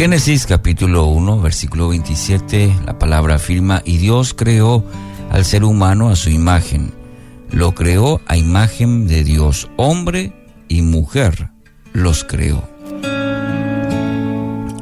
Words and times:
Génesis 0.00 0.46
capítulo 0.46 1.04
1, 1.08 1.42
versículo 1.42 1.90
27, 1.90 2.74
la 2.86 2.98
palabra 2.98 3.34
afirma, 3.34 3.82
y 3.84 3.98
Dios 3.98 4.32
creó 4.32 4.82
al 5.30 5.44
ser 5.44 5.62
humano 5.62 6.08
a 6.08 6.16
su 6.16 6.30
imagen. 6.30 6.94
Lo 7.50 7.74
creó 7.74 8.22
a 8.24 8.38
imagen 8.38 9.06
de 9.08 9.24
Dios, 9.24 9.68
hombre 9.76 10.32
y 10.68 10.80
mujer 10.80 11.50
los 11.92 12.24
creó. 12.24 12.66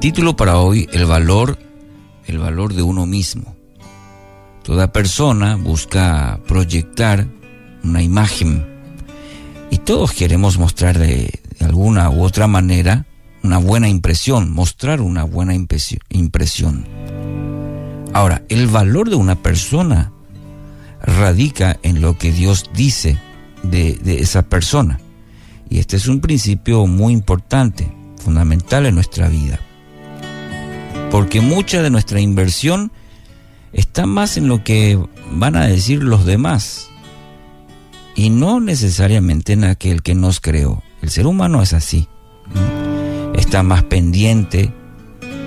Título 0.00 0.36
para 0.36 0.59
hoy, 0.59 0.89
el 0.93 1.04
valor, 1.04 1.59
el 2.29 2.39
valor 2.39 2.75
de 2.75 2.82
uno 2.82 3.05
mismo. 3.05 3.57
Toda 4.62 4.93
persona 4.93 5.57
busca 5.57 6.39
proyectar 6.46 7.27
una 7.82 8.03
imagen 8.03 8.64
y 9.69 9.79
todos 9.79 10.12
queremos 10.12 10.59
mostrar 10.59 10.96
de, 10.96 11.41
de 11.59 11.66
alguna 11.66 12.09
u 12.09 12.23
otra 12.23 12.46
manera 12.46 13.05
una 13.43 13.58
buena 13.58 13.89
impresión, 13.89 14.53
mostrar 14.53 15.00
una 15.00 15.25
buena 15.25 15.54
impresión. 15.54 16.86
Ahora, 18.12 18.43
el 18.49 18.67
valor 18.67 19.11
de 19.11 19.17
una 19.17 19.36
persona 19.36 20.12
radica 21.03 21.79
en 21.82 22.00
lo 22.00 22.18
que 22.18 22.32
Dios 22.32 22.71
dice 22.75 23.18
de, 23.62 23.98
esa 24.21 24.43
persona. 24.43 25.00
Y 25.71 25.79
este 25.79 25.96
es 25.96 26.09
un 26.09 26.21
principio 26.21 26.86
muy 26.86 27.12
importante, 27.12 27.93
fundamental 28.22 28.86
en 28.86 28.95
nuestra 28.95 29.29
vida. 29.29 29.61
Porque 31.11 31.40
mucha 31.40 31.82
de 31.82 31.90
nuestra 31.90 32.20
inversión 32.20 32.91
está 33.73 34.06
más 34.06 34.36
en 34.36 34.48
lo 34.48 34.64
que 34.64 34.98
van 35.33 35.56
a 35.56 35.67
decir 35.67 36.03
los 36.03 36.25
demás 36.25 36.89
y 38.14 38.31
no 38.31 38.61
necesariamente 38.61 39.53
en 39.53 39.64
aquel 39.64 40.03
que 40.03 40.14
nos 40.14 40.41
creó. 40.41 40.83
El 41.03 41.11
ser 41.11 41.27
humano 41.27 41.62
es 41.62 41.73
así 41.73 42.09
está 43.48 43.62
más 43.62 43.83
pendiente, 43.83 44.70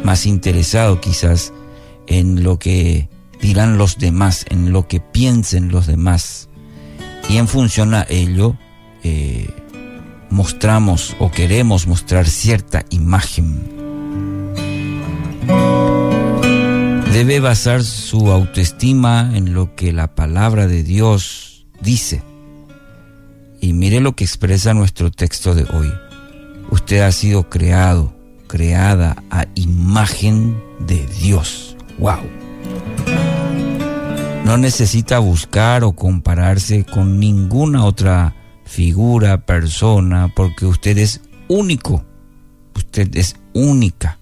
más 0.04 0.26
interesado 0.26 1.00
quizás 1.00 1.54
en 2.08 2.44
lo 2.44 2.58
que 2.58 3.10
dirán 3.40 3.78
los 3.78 4.00
demás, 4.00 4.44
en 4.50 4.72
lo 4.72 4.88
que 4.88 5.00
piensen 5.00 5.70
los 5.70 5.86
demás. 5.86 6.50
Y 7.30 7.38
en 7.38 7.48
función 7.48 7.94
a 7.94 8.08
ello, 8.10 8.58
eh, 9.04 9.48
mostramos 10.32 11.16
o 11.20 11.30
queremos 11.30 11.86
mostrar 11.86 12.28
cierta 12.28 12.86
imagen. 12.90 13.70
Debe 17.14 17.40
basar 17.40 17.84
su 17.84 18.32
autoestima 18.32 19.30
en 19.36 19.54
lo 19.54 19.76
que 19.76 19.94
la 19.94 20.16
palabra 20.16 20.66
de 20.66 20.82
Dios 20.82 21.68
dice. 21.82 22.24
Y 23.60 23.74
mire 23.74 24.00
lo 24.00 24.16
que 24.16 24.24
expresa 24.24 24.74
nuestro 24.74 25.12
texto 25.12 25.54
de 25.54 25.66
hoy. 25.66 26.11
Usted 26.72 27.02
ha 27.02 27.12
sido 27.12 27.50
creado, 27.50 28.14
creada 28.48 29.22
a 29.30 29.46
imagen 29.56 30.58
de 30.80 31.06
Dios. 31.06 31.76
¡Wow! 32.00 32.22
No 34.46 34.58
necesita 34.58 35.20
buscar 35.20 35.84
o 35.84 35.92
compararse 35.92 36.86
con 36.86 37.20
ninguna 37.20 37.84
otra 37.84 38.36
figura, 38.64 39.46
persona, 39.46 40.32
porque 40.34 40.66
usted 40.66 40.98
es 40.98 41.20
único. 41.50 42.06
Usted 42.74 43.18
es 43.18 43.36
única. 43.54 44.18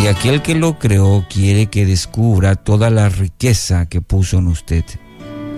Y 0.00 0.06
aquel 0.06 0.42
que 0.42 0.54
lo 0.54 0.78
creó 0.78 1.26
quiere 1.28 1.66
que 1.66 1.86
descubra 1.86 2.54
toda 2.54 2.88
la 2.90 3.08
riqueza 3.08 3.86
que 3.86 4.00
puso 4.00 4.38
en 4.38 4.46
usted, 4.46 4.84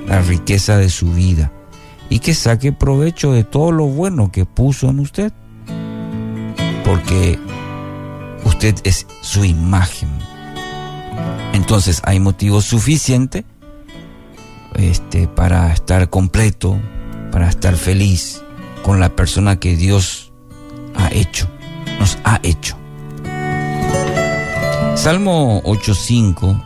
la 0.08 0.22
riqueza 0.22 0.78
de 0.78 0.88
su 0.88 1.12
vida 1.12 1.52
y 2.11 2.19
que 2.19 2.34
saque 2.34 2.72
provecho 2.72 3.33
de 3.33 3.44
todo 3.44 3.70
lo 3.72 3.86
bueno 3.86 4.30
que 4.30 4.44
puso 4.44 4.91
en 4.91 4.98
usted. 4.98 5.33
Porque 6.84 7.39
usted 8.44 8.75
es 8.83 9.06
su 9.22 9.44
imagen. 9.44 10.11
Entonces 11.55 12.02
hay 12.05 12.18
motivo 12.18 12.61
suficiente 12.61 13.46
este, 14.74 15.29
para 15.29 15.73
estar 15.73 16.11
completo, 16.11 16.79
para 17.30 17.48
estar 17.48 17.77
feliz 17.77 18.42
con 18.83 18.98
la 18.98 19.14
persona 19.14 19.61
que 19.61 19.77
Dios 19.77 20.33
ha 20.96 21.11
hecho, 21.12 21.48
nos 22.01 22.18
ha 22.24 22.40
hecho. 22.42 22.77
Salmo 24.96 25.62
8.5 25.62 26.64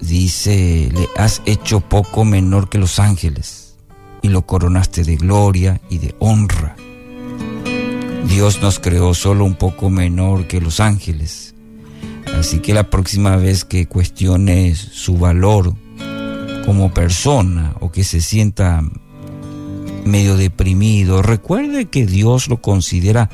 dice, 0.00 0.90
le 0.92 1.08
has 1.16 1.42
hecho 1.44 1.80
poco 1.80 2.24
menor 2.24 2.68
que 2.68 2.78
los 2.78 3.00
ángeles 3.00 3.73
y 4.24 4.30
lo 4.30 4.46
coronaste 4.46 5.04
de 5.04 5.16
gloria 5.16 5.82
y 5.90 5.98
de 5.98 6.14
honra. 6.18 6.76
Dios 8.26 8.62
nos 8.62 8.80
creó 8.80 9.12
solo 9.12 9.44
un 9.44 9.54
poco 9.54 9.90
menor 9.90 10.46
que 10.46 10.62
los 10.62 10.80
ángeles. 10.80 11.54
Así 12.34 12.60
que 12.60 12.72
la 12.72 12.88
próxima 12.88 13.36
vez 13.36 13.66
que 13.66 13.86
cuestiones 13.86 14.78
su 14.78 15.18
valor 15.18 15.74
como 16.64 16.94
persona 16.94 17.74
o 17.80 17.92
que 17.92 18.02
se 18.02 18.22
sienta 18.22 18.82
medio 20.06 20.38
deprimido, 20.38 21.20
recuerde 21.20 21.90
que 21.90 22.06
Dios 22.06 22.48
lo 22.48 22.62
considera 22.62 23.28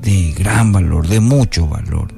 de 0.00 0.32
gran 0.38 0.70
valor, 0.72 1.08
de 1.08 1.18
mucho 1.18 1.66
valor. 1.66 2.14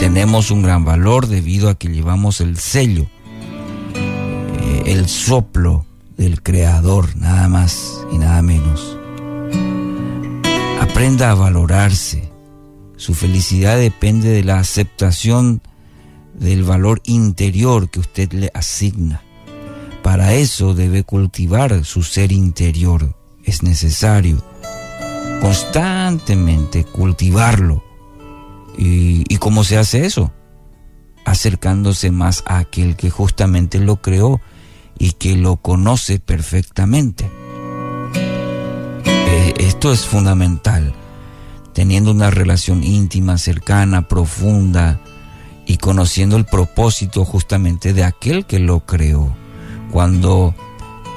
Tenemos 0.00 0.50
un 0.50 0.62
gran 0.62 0.84
valor 0.84 1.28
debido 1.28 1.68
a 1.68 1.76
que 1.76 1.86
llevamos 1.86 2.40
el 2.40 2.58
sello, 2.58 3.06
eh, 3.94 4.82
el 4.86 5.08
soplo 5.08 5.86
del 6.18 6.42
Creador, 6.42 7.16
nada 7.16 7.48
más 7.48 8.04
y 8.12 8.18
nada 8.18 8.42
menos. 8.42 8.98
Aprenda 10.80 11.30
a 11.30 11.34
valorarse. 11.34 12.30
Su 12.96 13.14
felicidad 13.14 13.78
depende 13.78 14.28
de 14.28 14.42
la 14.42 14.58
aceptación 14.58 15.62
del 16.34 16.64
valor 16.64 17.00
interior 17.04 17.88
que 17.88 18.00
usted 18.00 18.32
le 18.32 18.50
asigna. 18.52 19.22
Para 20.02 20.34
eso 20.34 20.74
debe 20.74 21.04
cultivar 21.04 21.84
su 21.84 22.02
ser 22.02 22.32
interior. 22.32 23.16
Es 23.44 23.62
necesario 23.62 24.42
constantemente 25.40 26.84
cultivarlo. 26.84 27.84
¿Y, 28.76 29.24
y 29.32 29.36
cómo 29.38 29.62
se 29.62 29.78
hace 29.78 30.04
eso? 30.04 30.32
Acercándose 31.24 32.10
más 32.10 32.42
a 32.46 32.58
aquel 32.58 32.96
que 32.96 33.10
justamente 33.10 33.78
lo 33.78 33.96
creó 33.96 34.40
y 34.98 35.12
que 35.12 35.36
lo 35.36 35.56
conoce 35.56 36.18
perfectamente. 36.18 37.30
Eh, 38.14 39.54
esto 39.58 39.92
es 39.92 40.06
fundamental, 40.06 40.94
teniendo 41.72 42.10
una 42.10 42.30
relación 42.30 42.82
íntima, 42.82 43.38
cercana, 43.38 44.08
profunda 44.08 45.00
y 45.66 45.76
conociendo 45.76 46.36
el 46.36 46.44
propósito 46.44 47.24
justamente 47.24 47.92
de 47.92 48.04
aquel 48.04 48.46
que 48.46 48.58
lo 48.58 48.80
creó. 48.80 49.34
Cuando 49.92 50.54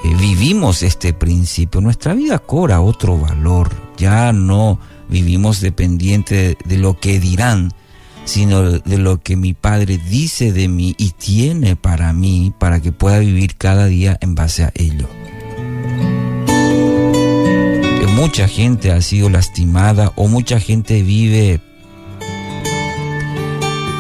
eh, 0.03 0.15
vivimos 0.19 0.83
este 0.83 1.13
principio, 1.13 1.81
nuestra 1.81 2.13
vida 2.13 2.39
cobra 2.39 2.81
otro 2.81 3.17
valor, 3.17 3.71
ya 3.97 4.33
no 4.33 4.79
vivimos 5.09 5.61
dependiente 5.61 6.57
de 6.65 6.77
lo 6.77 6.99
que 6.99 7.19
dirán, 7.19 7.73
sino 8.25 8.63
de 8.63 8.97
lo 8.97 9.21
que 9.21 9.35
mi 9.35 9.53
Padre 9.53 9.97
dice 9.97 10.51
de 10.51 10.67
mí 10.67 10.95
y 10.97 11.11
tiene 11.11 11.75
para 11.75 12.13
mí 12.13 12.53
para 12.57 12.79
que 12.81 12.91
pueda 12.91 13.19
vivir 13.19 13.55
cada 13.57 13.87
día 13.87 14.17
en 14.21 14.35
base 14.35 14.63
a 14.63 14.71
ello. 14.75 15.07
Mucha 18.21 18.47
gente 18.47 18.91
ha 18.91 19.01
sido 19.01 19.29
lastimada 19.31 20.13
o 20.15 20.27
mucha 20.27 20.59
gente 20.59 21.01
vive 21.01 21.59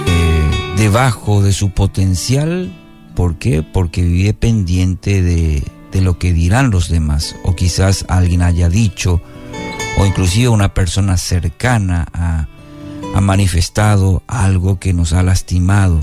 eh, 0.05 0.51
debajo 0.77 1.41
de 1.41 1.51
su 1.51 1.71
potencial. 1.71 2.71
¿Por 3.15 3.39
qué? 3.39 3.63
Porque 3.63 4.03
vive 4.03 4.33
pendiente 4.33 5.23
de, 5.23 5.63
de 5.91 6.01
lo 6.01 6.19
que 6.19 6.33
dirán 6.33 6.69
los 6.69 6.87
demás 6.87 7.35
o 7.43 7.55
quizás 7.55 8.05
alguien 8.09 8.43
haya 8.43 8.69
dicho 8.69 9.23
o 9.97 10.05
inclusive 10.05 10.49
una 10.49 10.73
persona 10.73 11.17
cercana 11.17 12.07
a 12.13 12.47
ha 13.13 13.21
manifestado 13.21 14.23
algo 14.27 14.79
que 14.79 14.93
nos 14.93 15.13
ha 15.13 15.23
lastimado, 15.23 15.99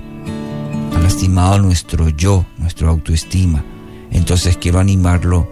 ha 0.95 0.99
lastimado 0.99 1.59
nuestro 1.59 2.09
yo, 2.11 2.45
nuestra 2.59 2.89
autoestima. 2.89 3.65
Entonces 4.11 4.57
quiero 4.57 4.79
animarlo 4.79 5.49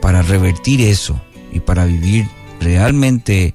para 0.00 0.22
revertir 0.22 0.80
eso 0.80 1.20
y 1.52 1.60
para 1.60 1.84
vivir 1.84 2.28
realmente 2.60 3.54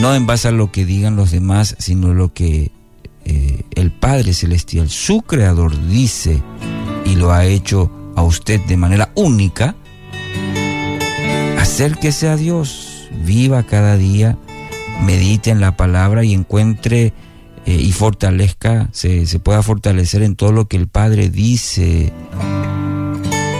no 0.00 0.14
en 0.14 0.26
base 0.26 0.48
a 0.48 0.52
lo 0.52 0.72
que 0.72 0.86
digan 0.86 1.16
los 1.16 1.30
demás, 1.30 1.76
sino 1.78 2.14
lo 2.14 2.32
que 2.32 2.70
eh, 3.24 3.62
el 3.74 3.90
Padre 3.90 4.32
Celestial, 4.32 4.88
su 4.88 5.22
Creador, 5.22 5.88
dice 5.88 6.42
y 7.04 7.16
lo 7.16 7.32
ha 7.32 7.44
hecho 7.44 7.90
a 8.16 8.22
usted 8.22 8.60
de 8.62 8.76
manera 8.76 9.12
única, 9.14 9.74
acérquese 11.58 12.28
a 12.28 12.36
Dios, 12.36 13.08
viva 13.24 13.62
cada 13.64 13.96
día 13.96 14.38
medite 15.04 15.50
en 15.50 15.60
la 15.60 15.76
palabra 15.76 16.24
y 16.24 16.34
encuentre 16.34 17.12
eh, 17.66 17.74
y 17.74 17.92
fortalezca, 17.92 18.88
se, 18.92 19.26
se 19.26 19.38
pueda 19.38 19.62
fortalecer 19.62 20.22
en 20.22 20.36
todo 20.36 20.52
lo 20.52 20.68
que 20.68 20.76
el 20.76 20.88
Padre 20.88 21.28
dice 21.28 22.12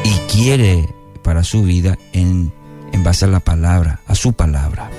y 0.04 0.32
quiere 0.32 0.88
para 1.22 1.44
su 1.44 1.62
vida 1.62 1.98
en, 2.12 2.52
en 2.92 3.04
base 3.04 3.26
a 3.26 3.28
la 3.28 3.40
palabra, 3.40 4.00
a 4.06 4.14
su 4.14 4.32
palabra. 4.32 4.90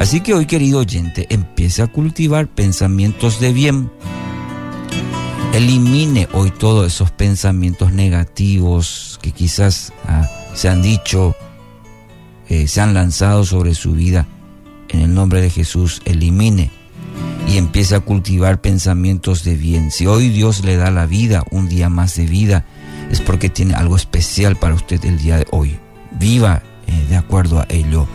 Así 0.00 0.22
que 0.22 0.32
hoy, 0.32 0.46
querido 0.46 0.78
oyente, 0.78 1.26
empiece 1.28 1.82
a 1.82 1.86
cultivar 1.86 2.48
pensamientos 2.48 3.38
de 3.38 3.52
bien. 3.52 3.90
Elimine 5.52 6.26
hoy 6.32 6.50
todos 6.50 6.86
esos 6.86 7.10
pensamientos 7.10 7.92
negativos 7.92 9.18
que 9.20 9.32
quizás 9.32 9.92
ah, 10.06 10.26
se 10.54 10.68
han 10.68 10.80
dicho, 10.80 11.36
eh, 12.48 12.66
se 12.66 12.80
han 12.80 12.94
lanzado 12.94 13.44
sobre 13.44 13.74
su 13.74 13.92
vida. 13.92 14.26
En 14.90 15.00
el 15.00 15.14
nombre 15.14 15.40
de 15.40 15.50
Jesús, 15.50 16.02
elimine 16.04 16.70
y 17.48 17.56
empiece 17.56 17.94
a 17.94 18.00
cultivar 18.00 18.60
pensamientos 18.60 19.44
de 19.44 19.54
bien. 19.54 19.90
Si 19.90 20.06
hoy 20.06 20.28
Dios 20.28 20.64
le 20.64 20.76
da 20.76 20.90
la 20.90 21.06
vida, 21.06 21.44
un 21.50 21.68
día 21.68 21.88
más 21.88 22.16
de 22.16 22.26
vida, 22.26 22.66
es 23.10 23.20
porque 23.20 23.48
tiene 23.48 23.74
algo 23.74 23.96
especial 23.96 24.56
para 24.56 24.74
usted 24.74 25.04
el 25.04 25.18
día 25.18 25.38
de 25.38 25.46
hoy. 25.50 25.78
Viva 26.18 26.62
eh, 26.86 27.06
de 27.08 27.16
acuerdo 27.16 27.60
a 27.60 27.66
ello. 27.68 28.06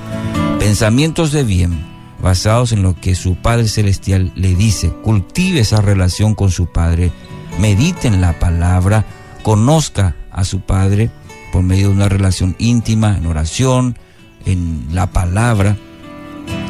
Pensamientos 0.59 1.31
de 1.31 1.43
bien 1.43 1.95
basados 2.21 2.71
en 2.71 2.81
lo 2.81 2.99
que 2.99 3.15
su 3.15 3.35
Padre 3.35 3.67
Celestial 3.67 4.31
le 4.35 4.55
dice. 4.55 4.89
Cultive 4.89 5.59
esa 5.59 5.81
relación 5.81 6.35
con 6.35 6.51
su 6.51 6.67
Padre, 6.67 7.11
medite 7.59 8.07
en 8.07 8.19
la 8.19 8.39
palabra, 8.39 9.05
conozca 9.43 10.15
a 10.31 10.43
su 10.43 10.61
Padre 10.61 11.09
por 11.51 11.63
medio 11.63 11.89
de 11.89 11.93
una 11.93 12.09
relación 12.09 12.55
íntima, 12.57 13.17
en 13.17 13.27
oración, 13.27 13.97
en 14.45 14.87
la 14.91 15.11
palabra, 15.11 15.77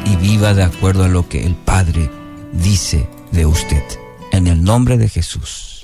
y 0.05 0.15
viva 0.15 0.53
de 0.53 0.63
acuerdo 0.63 1.03
a 1.03 1.07
lo 1.07 1.27
que 1.27 1.45
el 1.45 1.55
Padre 1.55 2.09
dice 2.53 3.09
de 3.31 3.45
usted. 3.45 3.83
En 4.31 4.47
el 4.47 4.63
nombre 4.63 4.97
de 4.97 5.09
Jesús. 5.09 5.74